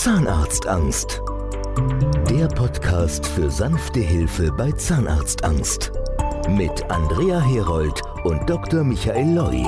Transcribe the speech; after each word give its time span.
Zahnarztangst. 0.00 1.22
Der 2.30 2.46
Podcast 2.46 3.26
für 3.26 3.50
sanfte 3.50 3.98
Hilfe 3.98 4.52
bei 4.52 4.70
Zahnarztangst. 4.70 5.90
Mit 6.48 6.88
Andrea 6.88 7.40
Herold 7.40 8.00
und 8.22 8.48
Dr. 8.48 8.84
Michael 8.84 9.34
Loi. 9.34 9.64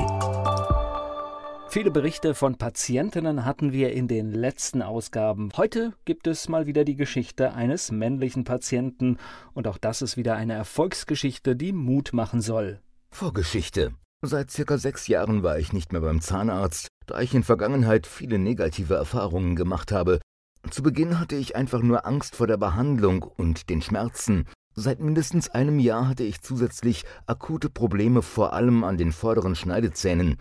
Viele 1.68 1.90
Berichte 1.90 2.36
von 2.36 2.54
Patientinnen 2.54 3.44
hatten 3.44 3.72
wir 3.72 3.92
in 3.92 4.06
den 4.06 4.30
letzten 4.30 4.82
Ausgaben. 4.82 5.50
Heute 5.56 5.94
gibt 6.04 6.28
es 6.28 6.48
mal 6.48 6.66
wieder 6.66 6.84
die 6.84 6.94
Geschichte 6.94 7.52
eines 7.54 7.90
männlichen 7.90 8.44
Patienten. 8.44 9.18
Und 9.52 9.66
auch 9.66 9.78
das 9.78 10.00
ist 10.00 10.16
wieder 10.16 10.36
eine 10.36 10.52
Erfolgsgeschichte, 10.54 11.56
die 11.56 11.72
Mut 11.72 12.12
machen 12.12 12.40
soll. 12.40 12.78
Vorgeschichte. 13.10 13.94
Seit 14.22 14.50
circa 14.50 14.76
sechs 14.76 15.06
Jahren 15.08 15.42
war 15.42 15.58
ich 15.58 15.72
nicht 15.72 15.92
mehr 15.92 16.02
beim 16.02 16.20
Zahnarzt, 16.20 16.88
da 17.06 17.22
ich 17.22 17.34
in 17.34 17.42
Vergangenheit 17.42 18.06
viele 18.06 18.38
negative 18.38 18.94
Erfahrungen 18.94 19.56
gemacht 19.56 19.92
habe. 19.92 20.20
Zu 20.68 20.82
Beginn 20.82 21.18
hatte 21.18 21.36
ich 21.36 21.56
einfach 21.56 21.80
nur 21.80 22.04
Angst 22.04 22.36
vor 22.36 22.46
der 22.46 22.58
Behandlung 22.58 23.22
und 23.22 23.70
den 23.70 23.80
Schmerzen. 23.80 24.46
Seit 24.74 25.00
mindestens 25.00 25.48
einem 25.48 25.78
Jahr 25.78 26.06
hatte 26.06 26.22
ich 26.22 26.42
zusätzlich 26.42 27.06
akute 27.26 27.70
Probleme 27.70 28.20
vor 28.20 28.52
allem 28.52 28.84
an 28.84 28.98
den 28.98 29.12
vorderen 29.12 29.54
Schneidezähnen. 29.54 30.36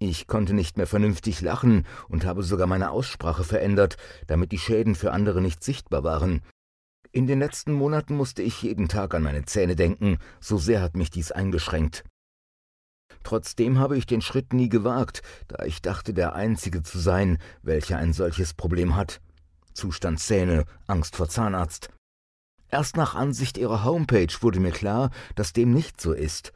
Ich 0.00 0.26
konnte 0.26 0.52
nicht 0.52 0.76
mehr 0.76 0.88
vernünftig 0.88 1.42
lachen 1.42 1.86
und 2.08 2.26
habe 2.26 2.42
sogar 2.42 2.66
meine 2.66 2.90
Aussprache 2.90 3.44
verändert, 3.44 3.98
damit 4.26 4.50
die 4.50 4.58
Schäden 4.58 4.96
für 4.96 5.12
andere 5.12 5.40
nicht 5.40 5.62
sichtbar 5.62 6.02
waren. 6.02 6.42
In 7.12 7.28
den 7.28 7.38
letzten 7.38 7.72
Monaten 7.72 8.16
musste 8.16 8.42
ich 8.42 8.62
jeden 8.62 8.88
Tag 8.88 9.14
an 9.14 9.22
meine 9.22 9.44
Zähne 9.44 9.76
denken, 9.76 10.18
so 10.40 10.58
sehr 10.58 10.82
hat 10.82 10.96
mich 10.96 11.10
dies 11.10 11.30
eingeschränkt. 11.30 12.02
Trotzdem 13.22 13.78
habe 13.78 13.96
ich 13.96 14.06
den 14.06 14.20
Schritt 14.20 14.52
nie 14.52 14.68
gewagt, 14.68 15.22
da 15.48 15.64
ich 15.64 15.82
dachte, 15.82 16.12
der 16.14 16.34
Einzige 16.34 16.82
zu 16.82 16.98
sein, 16.98 17.38
welcher 17.62 17.98
ein 17.98 18.12
solches 18.12 18.54
Problem 18.54 18.96
hat. 18.96 19.20
Zustand 19.74 20.20
Zähne, 20.20 20.64
Angst 20.86 21.16
vor 21.16 21.28
Zahnarzt. 21.28 21.88
Erst 22.68 22.96
nach 22.96 23.14
Ansicht 23.14 23.58
ihrer 23.58 23.84
Homepage 23.84 24.32
wurde 24.40 24.60
mir 24.60 24.72
klar, 24.72 25.10
dass 25.34 25.52
dem 25.52 25.72
nicht 25.72 26.00
so 26.00 26.12
ist. 26.12 26.52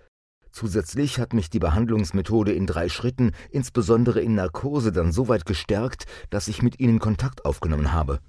Zusätzlich 0.51 1.19
hat 1.19 1.35
mich 1.35 1.51
die 1.51 1.59
Behandlungsmethode 1.59 2.53
in 2.53 2.67
drei 2.67 2.89
Schritten, 2.89 3.33
insbesondere 3.51 4.21
in 4.21 4.35
Narkose, 4.35 4.91
dann 4.91 5.13
so 5.13 5.29
weit 5.29 5.45
gestärkt, 5.45 6.07
dass 6.31 6.49
ich 6.49 6.63
mit 6.63 6.81
ihnen 6.81 6.99
Kontakt 6.99 7.45
aufgenommen 7.45 7.93
habe. 7.93 8.21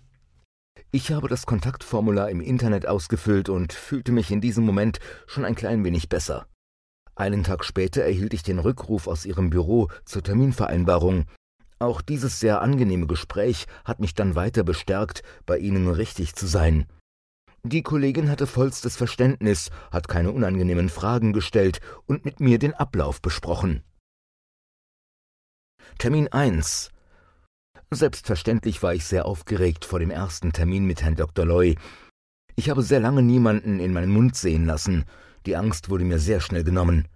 Ich 0.91 1.11
habe 1.11 1.29
das 1.29 1.45
Kontaktformular 1.45 2.29
im 2.29 2.41
Internet 2.41 2.85
ausgefüllt 2.85 3.47
und 3.47 3.71
fühlte 3.71 4.11
mich 4.11 4.31
in 4.31 4.41
diesem 4.41 4.65
Moment 4.65 4.99
schon 5.25 5.45
ein 5.45 5.55
klein 5.55 5.85
wenig 5.85 6.09
besser. 6.09 6.47
Einen 7.17 7.43
Tag 7.43 7.65
später 7.65 8.03
erhielt 8.03 8.35
ich 8.35 8.43
den 8.43 8.59
Rückruf 8.59 9.07
aus 9.07 9.25
ihrem 9.25 9.49
Büro 9.49 9.89
zur 10.05 10.21
Terminvereinbarung. 10.21 11.25
Auch 11.79 12.01
dieses 12.01 12.39
sehr 12.39 12.61
angenehme 12.61 13.07
Gespräch 13.07 13.65
hat 13.85 13.99
mich 13.99 14.13
dann 14.13 14.35
weiter 14.35 14.63
bestärkt, 14.63 15.23
bei 15.47 15.57
Ihnen 15.57 15.89
richtig 15.89 16.35
zu 16.35 16.45
sein. 16.45 16.85
Die 17.63 17.81
Kollegin 17.81 18.29
hatte 18.29 18.45
vollstes 18.45 18.95
Verständnis, 18.95 19.71
hat 19.91 20.07
keine 20.07 20.31
unangenehmen 20.31 20.89
Fragen 20.89 21.33
gestellt 21.33 21.81
und 22.05 22.23
mit 22.23 22.39
mir 22.39 22.59
den 22.59 22.75
Ablauf 22.75 23.19
besprochen. 23.19 23.81
Termin 25.97 26.27
1 26.31 26.91
Selbstverständlich 27.89 28.83
war 28.83 28.93
ich 28.93 29.05
sehr 29.05 29.25
aufgeregt 29.25 29.85
vor 29.85 29.97
dem 29.97 30.11
ersten 30.11 30.53
Termin 30.53 30.85
mit 30.85 31.01
Herrn 31.01 31.15
Dr. 31.15 31.45
Loy. 31.45 31.77
Ich 32.55 32.69
habe 32.69 32.83
sehr 32.83 32.99
lange 32.99 33.23
niemanden 33.23 33.79
in 33.79 33.91
meinen 33.91 34.11
Mund 34.11 34.35
sehen 34.35 34.65
lassen. 34.65 35.05
Die 35.47 35.55
Angst 35.55 35.89
wurde 35.89 36.03
mir 36.03 36.19
sehr 36.19 36.41
schnell 36.41 36.65
genommen. 36.65 37.07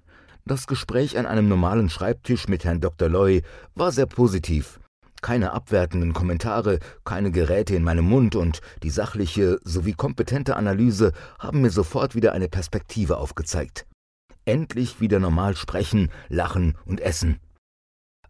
Das 0.46 0.66
Gespräch 0.66 1.18
an 1.18 1.26
einem 1.26 1.50
normalen 1.50 1.90
Schreibtisch 1.90 2.48
mit 2.48 2.64
Herrn 2.64 2.80
Dr. 2.80 3.10
Loy 3.10 3.42
war 3.76 3.92
sehr 3.92 4.06
positiv. 4.06 4.80
Keine 5.22 5.52
abwertenden 5.52 6.14
Kommentare, 6.14 6.80
keine 7.04 7.32
Geräte 7.32 7.76
in 7.76 7.84
meinem 7.84 8.06
Mund 8.06 8.38
und 8.38 8.62
die 8.84 8.90
sachliche 8.90 9.60
sowie 9.66 9.92
kompetente 9.92 10.56
Analyse 10.56 11.12
haben 11.40 11.60
mir 11.60 11.72
sofort 11.72 12.16
wieder 12.16 12.32
eine 12.32 12.48
Perspektive 12.48 13.18
aufgezeigt. 13.18 13.86
Endlich 14.46 15.02
wieder 15.02 15.20
normal 15.20 15.58
sprechen, 15.58 16.10
lachen 16.30 16.78
und 16.86 17.02
essen. 17.02 17.42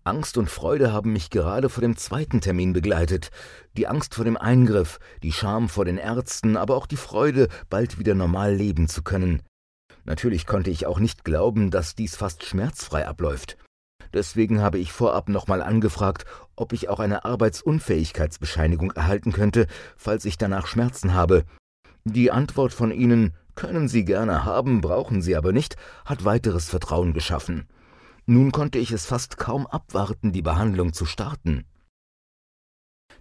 Angst 0.04 0.36
und 0.36 0.50
Freude 0.50 0.92
haben 0.92 1.14
mich 1.14 1.30
gerade 1.30 1.70
vor 1.70 1.82
dem 1.82 1.96
zweiten 1.96 2.42
Termin 2.42 2.74
begleitet. 2.74 3.30
Die 3.78 3.86
Angst 3.86 4.16
vor 4.16 4.26
dem 4.26 4.36
Eingriff, 4.36 4.98
die 5.22 5.32
Scham 5.32 5.70
vor 5.70 5.86
den 5.86 5.98
Ärzten, 5.98 6.58
aber 6.58 6.76
auch 6.76 6.88
die 6.88 6.98
Freude, 6.98 7.50
bald 7.70 8.00
wieder 8.00 8.16
normal 8.16 8.56
leben 8.56 8.88
zu 8.88 9.04
können. 9.04 9.44
Natürlich 10.06 10.46
konnte 10.46 10.72
ich 10.72 10.86
auch 10.86 11.00
nicht 11.00 11.24
glauben, 11.24 11.72
dass 11.72 11.96
dies 11.96 12.16
fast 12.16 12.44
schmerzfrei 12.46 13.08
abläuft. 13.08 13.58
Deswegen 14.14 14.62
habe 14.62 14.78
ich 14.78 14.92
vorab 14.92 15.30
nochmal 15.30 15.62
angefragt, 15.62 16.26
ob 16.56 16.74
ich 16.74 16.90
auch 16.90 17.00
eine 17.00 17.24
Arbeitsunfähigkeitsbescheinigung 17.24 18.92
erhalten 18.92 19.32
könnte, 19.32 19.68
falls 19.96 20.26
ich 20.26 20.38
danach 20.38 20.68
Schmerzen 20.68 21.14
habe. 21.14 21.46
Die 22.04 22.32
Antwort 22.32 22.74
von 22.74 22.92
Ihnen 22.92 23.34
können 23.56 23.88
Sie 23.88 24.04
gerne 24.06 24.44
haben, 24.44 24.82
brauchen 24.82 25.22
Sie 25.22 25.36
aber 25.36 25.52
nicht, 25.52 25.76
hat 26.06 26.26
weiteres 26.26 26.70
Vertrauen 26.70 27.14
geschaffen. 27.14 27.68
Nun 28.26 28.52
konnte 28.52 28.80
ich 28.80 28.92
es 28.92 29.06
fast 29.06 29.38
kaum 29.38 29.68
abwarten, 29.68 30.32
die 30.32 30.42
Behandlung 30.42 30.94
zu 30.94 31.06
starten. 31.06 31.66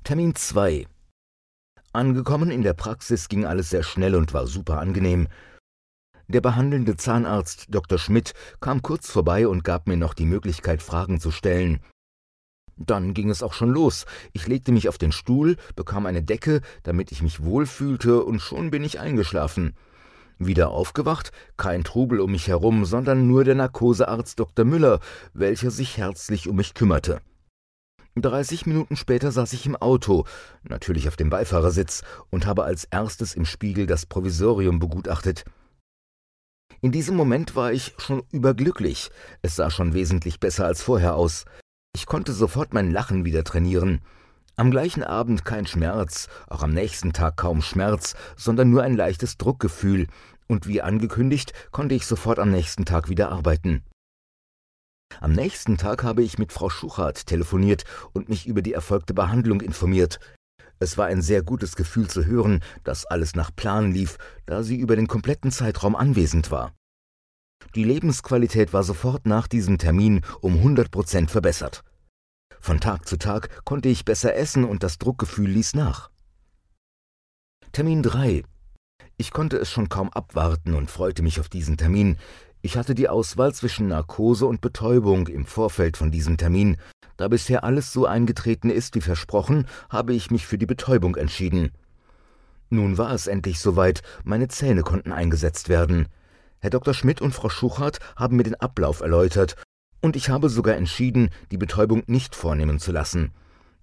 Termin 0.03 0.35
2 0.35 0.87
Angekommen 1.93 2.51
in 2.51 2.63
der 2.63 2.75
Praxis 2.75 3.29
ging 3.29 3.45
alles 3.45 3.71
sehr 3.71 3.83
schnell 3.83 4.15
und 4.15 4.33
war 4.33 4.47
super 4.47 4.79
angenehm. 4.79 5.29
Der 6.31 6.41
behandelnde 6.41 6.97
Zahnarzt 6.97 7.67
Dr. 7.71 7.99
Schmidt 7.99 8.35
kam 8.61 8.83
kurz 8.83 9.11
vorbei 9.11 9.49
und 9.49 9.65
gab 9.65 9.89
mir 9.89 9.97
noch 9.97 10.15
die 10.15 10.27
Möglichkeit, 10.27 10.81
Fragen 10.81 11.19
zu 11.19 11.33
stellen. 11.33 11.81
Dann 12.77 13.15
ging 13.15 13.31
es 13.31 13.43
auch 13.43 13.53
schon 13.53 13.71
los. 13.71 14.07
Ich 14.33 14.47
legte 14.47 14.71
mich 14.71 14.89
auf 14.89 14.97
den 14.97 15.11
Stuhl, 15.11 15.57
bekam 15.75 16.07
eine 16.07 16.23
Decke, 16.23 16.61
damit 16.85 17.11
ich 17.11 17.21
mich 17.21 17.43
wohlfühlte, 17.43 18.23
und 18.23 18.39
schon 18.39 18.71
bin 18.71 18.85
ich 18.85 19.01
eingeschlafen. 19.01 19.75
Wieder 20.39 20.71
aufgewacht, 20.71 21.33
kein 21.57 21.83
Trubel 21.83 22.21
um 22.21 22.31
mich 22.31 22.47
herum, 22.47 22.85
sondern 22.85 23.27
nur 23.27 23.43
der 23.43 23.57
Narkosearzt 23.57 24.39
Dr. 24.39 24.65
Müller, 24.65 25.01
welcher 25.35 25.73
sich 25.73 25.99
herzlich 25.99 26.49
um 26.49 26.55
mich 26.55 26.75
kümmerte. 26.75 27.21
Dreißig 28.15 28.67
Minuten 28.67 28.95
später 28.95 29.33
saß 29.33 29.53
ich 29.53 29.67
im 29.67 29.75
Auto, 29.75 30.27
natürlich 30.63 31.09
auf 31.09 31.17
dem 31.17 31.29
Beifahrersitz, 31.29 32.03
und 32.31 32.47
habe 32.47 32.63
als 32.63 32.85
erstes 32.85 33.35
im 33.35 33.45
Spiegel 33.45 33.89
das 33.89 34.07
Provisorium 34.07 34.79
begutachtet. 34.79 35.45
In 36.83 36.93
diesem 36.93 37.15
Moment 37.15 37.57
war 37.57 37.73
ich 37.73 37.95
schon 37.99 38.23
überglücklich. 38.33 39.11
Es 39.43 39.57
sah 39.57 39.71
schon 39.71 39.93
wesentlich 39.93 40.41
besser 40.41 40.65
als 40.65 40.83
vorher 40.83 41.15
aus. 41.15 41.45
Ich 41.95 42.07
konnte 42.07 42.33
sofort 42.33 42.73
mein 42.73 42.91
Lachen 42.91 43.27
wieder 43.27 43.45
trainieren. 43.45 44.01
Am 44.57 44.71
gleichen 44.71 45.03
Abend 45.03 45.45
kein 45.45 45.67
Schmerz, 45.67 46.29
auch 46.49 46.63
am 46.63 46.73
nächsten 46.73 47.13
Tag 47.13 47.37
kaum 47.37 47.61
Schmerz, 47.61 48.15
sondern 48.37 48.71
nur 48.71 48.83
ein 48.83 48.97
leichtes 48.97 49.37
Druckgefühl, 49.37 50.07
und 50.49 50.67
wie 50.67 50.83
angekündigt, 50.83 51.53
konnte 51.71 51.95
ich 51.95 52.07
sofort 52.07 52.39
am 52.39 52.51
nächsten 52.51 52.85
Tag 52.85 53.09
wieder 53.09 53.31
arbeiten. 53.31 53.85
Am 55.21 55.33
nächsten 55.33 55.77
Tag 55.77 56.03
habe 56.03 56.23
ich 56.23 56.39
mit 56.39 56.53
Frau 56.53 56.71
Schuchart 56.71 57.27
telefoniert 57.27 57.85
und 58.13 58.29
mich 58.29 58.47
über 58.47 58.63
die 58.63 58.73
erfolgte 58.73 59.15
Behandlung 59.15 59.61
informiert. 59.61 60.19
Es 60.83 60.97
war 60.97 61.07
ein 61.07 61.21
sehr 61.21 61.43
gutes 61.43 61.77
Gefühl 61.77 62.09
zu 62.09 62.25
hören, 62.25 62.65
dass 62.85 63.05
alles 63.05 63.37
nach 63.37 63.55
Plan 63.55 63.93
lief, 63.93 64.17
da 64.47 64.63
sie 64.63 64.77
über 64.77 64.97
den 64.97 65.07
kompletten 65.07 65.51
Zeitraum 65.51 65.95
anwesend 65.95 66.51
war. 66.51 66.73
Die 67.75 67.85
Lebensqualität 67.85 68.73
war 68.73 68.83
sofort 68.83 69.27
nach 69.27 69.47
diesem 69.47 69.77
Termin 69.77 70.23
um 70.41 70.57
100 70.57 70.91
Prozent 70.91 71.31
verbessert. 71.31 71.85
Von 72.59 72.81
Tag 72.81 73.07
zu 73.07 73.19
Tag 73.19 73.65
konnte 73.65 73.91
ich 73.91 74.07
besser 74.07 74.35
essen 74.35 74.65
und 74.65 74.83
das 74.83 74.99
Druckgefühl 74.99 75.51
ließ 75.51 75.75
nach. 75.75 76.11
Termin 77.73 78.03
3. 78.03 78.43
Ich 79.19 79.33
konnte 79.33 79.59
es 79.59 79.71
schon 79.71 79.91
kaum 79.91 80.11
abwarten 80.11 80.75
und 80.75 80.91
freute 80.91 81.23
mich 81.23 81.41
auf 81.41 81.51
diesen 81.51 81.77
Termin. 81.77 82.17
Ich 82.63 82.77
hatte 82.77 82.95
die 82.95 83.09
Auswahl 83.09 83.55
zwischen 83.55 83.89
Narkose 83.89 84.47
und 84.47 84.61
Betäubung 84.61 85.29
im 85.29 85.47
Vorfeld 85.47 85.97
von 85.97 86.11
diesem 86.11 86.37
Termin, 86.37 86.77
da 87.17 87.29
bisher 87.29 87.65
alles 87.65 87.93
so 87.93 88.07
eingetreten 88.07 88.71
ist 88.71 88.95
wie 88.95 89.01
versprochen, 89.01 89.67
habe 89.89 90.15
ich 90.15 90.31
mich 90.31 90.47
für 90.47 90.59
die 90.59 90.67
Betäubung 90.67 91.17
entschieden. 91.17 91.71
Nun 92.71 92.99
war 92.99 93.13
es 93.13 93.27
endlich 93.27 93.61
soweit, 93.61 94.03
meine 94.25 94.49
Zähne 94.49 94.83
konnten 94.83 95.13
eingesetzt 95.13 95.69
werden. 95.69 96.09
Herr 96.61 96.71
Dr. 96.71 96.95
Schmidt 96.95 97.21
und 97.21 97.35
Frau 97.35 97.49
Schuchart 97.49 97.99
haben 98.17 98.37
mir 98.37 98.43
den 98.43 98.55
Ablauf 98.55 99.01
erläutert, 99.01 99.57
und 100.03 100.17
ich 100.17 100.31
habe 100.31 100.49
sogar 100.49 100.77
entschieden, 100.77 101.31
die 101.51 101.59
Betäubung 101.59 102.03
nicht 102.07 102.35
vornehmen 102.35 102.79
zu 102.79 102.93
lassen. 102.93 103.33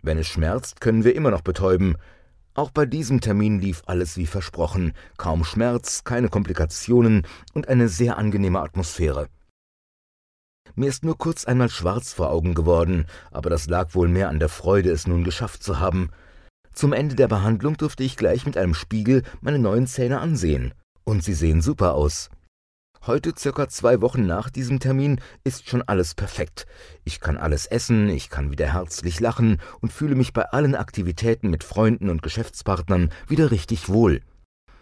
Wenn 0.02 0.18
es 0.18 0.28
schmerzt, 0.28 0.82
können 0.82 1.04
wir 1.04 1.16
immer 1.16 1.32
noch 1.32 1.42
betäuben. 1.42 1.96
Auch 2.58 2.72
bei 2.72 2.88
diesem 2.88 3.22
Termin 3.22 3.60
lief 3.62 3.84
alles 3.86 4.18
wie 4.18 4.26
versprochen, 4.26 4.94
kaum 5.18 5.44
Schmerz, 5.44 6.04
keine 6.04 6.28
Komplikationen 6.28 7.28
und 7.54 7.68
eine 7.68 7.88
sehr 7.88 8.18
angenehme 8.18 8.62
Atmosphäre. 8.62 9.28
Mir 10.74 10.90
ist 10.90 11.06
nur 11.06 11.20
kurz 11.20 11.46
einmal 11.46 11.70
schwarz 11.70 12.14
vor 12.14 12.32
Augen 12.32 12.56
geworden, 12.56 13.06
aber 13.30 13.52
das 13.52 13.68
lag 13.68 13.94
wohl 13.94 14.08
mehr 14.08 14.30
an 14.30 14.40
der 14.40 14.50
Freude, 14.50 14.90
es 14.90 15.06
nun 15.06 15.24
geschafft 15.24 15.62
zu 15.62 15.80
haben. 15.80 16.10
Zum 16.74 16.94
Ende 16.94 17.14
der 17.14 17.28
Behandlung 17.28 17.78
durfte 17.78 18.04
ich 18.04 18.18
gleich 18.18 18.48
mit 18.48 18.58
einem 18.58 18.74
Spiegel 18.74 19.22
meine 19.40 19.60
neuen 19.60 19.86
Zähne 19.86 20.20
ansehen. 20.20 20.74
Und 21.04 21.24
sie 21.24 21.36
sehen 21.36 21.62
super 21.62 21.94
aus. 21.94 22.32
Heute, 23.06 23.34
circa 23.38 23.70
zwei 23.70 24.02
Wochen 24.02 24.26
nach 24.26 24.50
diesem 24.50 24.80
Termin, 24.80 25.22
ist 25.44 25.70
schon 25.70 25.82
alles 25.84 26.16
perfekt. 26.16 26.66
Ich 27.06 27.20
kann 27.20 27.38
alles 27.38 27.66
essen, 27.66 28.10
ich 28.10 28.30
kann 28.30 28.52
wieder 28.52 28.74
herzlich 28.74 29.20
lachen 29.20 29.62
und 29.80 29.94
fühle 29.94 30.16
mich 30.16 30.34
bei 30.34 30.44
allen 30.44 30.76
Aktivitäten 30.76 31.50
mit 31.50 31.64
Freunden 31.64 32.10
und 32.10 32.22
Geschäftspartnern 32.22 33.12
wieder 33.28 33.52
richtig 33.52 33.90
wohl. 33.90 34.22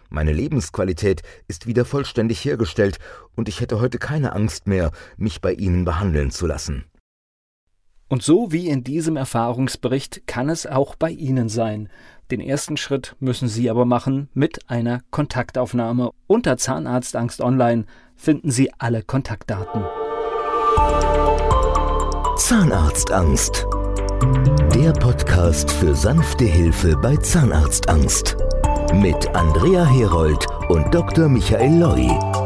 Meine 0.08 0.32
Lebensqualität 0.32 1.22
ist 1.48 1.66
wieder 1.66 1.84
vollständig 1.84 2.44
hergestellt 2.44 2.98
und 3.34 3.48
ich 3.48 3.60
hätte 3.60 3.80
heute 3.80 3.98
keine 3.98 4.32
Angst 4.32 4.66
mehr, 4.66 4.92
mich 5.16 5.40
bei 5.40 5.52
Ihnen 5.52 5.84
behandeln 5.84 6.30
zu 6.30 6.46
lassen. 6.46 6.84
Und 8.08 8.22
so 8.22 8.52
wie 8.52 8.68
in 8.68 8.84
diesem 8.84 9.16
Erfahrungsbericht 9.16 10.26
kann 10.26 10.48
es 10.48 10.66
auch 10.66 10.94
bei 10.94 11.10
Ihnen 11.10 11.48
sein. 11.48 11.88
Den 12.30 12.40
ersten 12.40 12.76
Schritt 12.76 13.16
müssen 13.18 13.48
Sie 13.48 13.68
aber 13.68 13.84
machen 13.84 14.28
mit 14.32 14.70
einer 14.70 15.00
Kontaktaufnahme. 15.10 16.10
Unter 16.26 16.56
Zahnarztangst 16.56 17.40
Online 17.40 17.84
finden 18.14 18.50
Sie 18.50 18.70
alle 18.78 19.02
Kontaktdaten. 19.02 19.84
Zahnarztangst. 22.36 23.66
Der 24.74 24.92
Podcast 24.92 25.70
für 25.70 25.94
sanfte 25.94 26.44
Hilfe 26.44 26.96
bei 26.96 27.16
Zahnarztangst. 27.16 28.36
Mit 28.94 29.34
Andrea 29.34 29.84
Herold 29.84 30.46
und 30.68 30.94
Dr. 30.94 31.28
Michael 31.28 31.78
Loi. 31.78 32.45